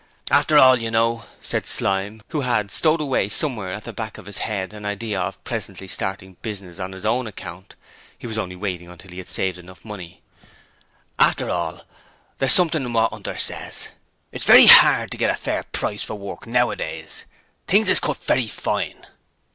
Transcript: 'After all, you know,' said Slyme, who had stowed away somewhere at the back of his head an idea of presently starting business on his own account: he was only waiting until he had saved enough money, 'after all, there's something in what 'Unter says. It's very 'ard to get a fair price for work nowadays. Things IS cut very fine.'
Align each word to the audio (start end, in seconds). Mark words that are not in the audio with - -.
'After 0.31 0.57
all, 0.57 0.77
you 0.79 0.89
know,' 0.89 1.25
said 1.43 1.67
Slyme, 1.67 2.23
who 2.29 2.41
had 2.41 2.71
stowed 2.71 2.99
away 3.01 3.29
somewhere 3.29 3.69
at 3.69 3.83
the 3.83 3.93
back 3.93 4.17
of 4.17 4.25
his 4.25 4.39
head 4.39 4.73
an 4.73 4.83
idea 4.83 5.21
of 5.21 5.43
presently 5.43 5.87
starting 5.87 6.37
business 6.41 6.79
on 6.79 6.93
his 6.93 7.05
own 7.05 7.27
account: 7.27 7.75
he 8.17 8.25
was 8.25 8.35
only 8.35 8.55
waiting 8.55 8.89
until 8.89 9.11
he 9.11 9.19
had 9.19 9.29
saved 9.29 9.59
enough 9.59 9.85
money, 9.85 10.23
'after 11.19 11.51
all, 11.51 11.81
there's 12.39 12.51
something 12.51 12.81
in 12.83 12.93
what 12.93 13.13
'Unter 13.13 13.37
says. 13.37 13.89
It's 14.31 14.45
very 14.45 14.67
'ard 14.67 15.11
to 15.11 15.17
get 15.17 15.29
a 15.29 15.35
fair 15.35 15.61
price 15.71 16.01
for 16.03 16.15
work 16.15 16.47
nowadays. 16.47 17.25
Things 17.67 17.87
IS 17.87 17.99
cut 17.99 18.17
very 18.17 18.47
fine.' 18.47 19.05